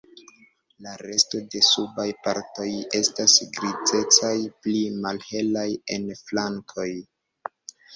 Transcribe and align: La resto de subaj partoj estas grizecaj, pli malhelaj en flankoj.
La 0.85 0.93
resto 1.01 1.41
de 1.55 1.61
subaj 1.67 2.07
partoj 2.29 2.67
estas 3.03 3.37
grizecaj, 3.61 4.35
pli 4.67 4.85
malhelaj 5.09 5.71
en 5.99 6.13
flankoj. 6.27 6.93